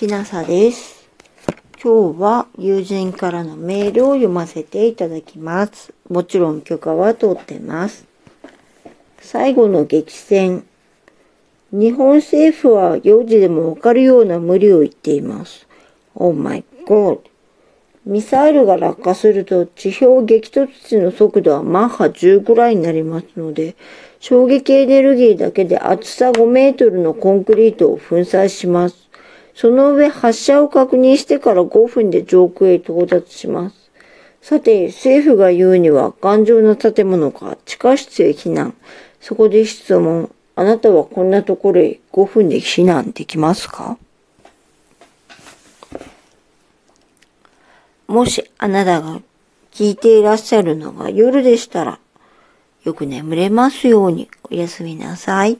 [0.00, 1.06] きなさです。
[1.84, 5.92] 今日は友人からのメールを読ませていただきます。
[6.08, 8.06] もちろん許可は取ってます。
[9.20, 10.64] 最後の激戦。
[11.70, 15.66] 日本政府は幼児でもわかるような無理を言っています。
[16.14, 17.18] Oh my god.
[18.06, 23.76] ミサイルが落下すると地表激突地の速度はマッハ10ぐらいになりますので、
[24.18, 29.09] 衝撃エネルギーだけで厚さ5メートルのコンクリートを粉砕します。
[29.60, 33.90] その上発射を確認してから5分で上空へ到達します。
[34.40, 38.72] さて、政府が言うには頑丈な建物か地下室へ避難。
[39.20, 40.34] そこで質問。
[40.56, 43.98] あなたはこんなところへ5分で避難できますか？
[48.06, 49.20] もしあなたが
[49.72, 51.98] 聞いていらっしゃるのが夜でしたら、
[52.84, 55.58] よく眠れますようにおやすみなさい。